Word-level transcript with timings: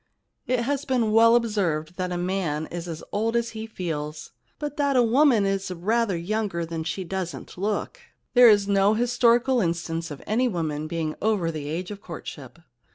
It 0.47 0.61
has 0.61 0.83
been 0.83 1.11
well 1.11 1.35
observed 1.35 1.95
that 1.97 2.11
a 2.11 2.17
man 2.17 2.65
is 2.71 2.87
as 2.87 3.03
old 3.11 3.35
as 3.35 3.51
he 3.51 3.67
feels, 3.67 4.31
but 4.57 4.75
that 4.77 4.95
a 4.95 5.03
woman 5.03 5.45
is 5.45 5.69
rather 5.69 6.17
younger 6.17 6.65
than 6.65 6.83
she 6.83 7.03
doesn't 7.03 7.55
look. 7.55 7.99
There 8.33 8.49
is 8.49 8.67
no 8.67 8.95
historical 8.95 9.61
instance 9.61 10.09
of 10.09 10.23
any 10.25 10.47
woman 10.47 10.87
being 10.87 11.13
over 11.21 11.51
the 11.51 11.69
age 11.69 11.91
of 11.91 12.01
courtship.' 12.01 12.57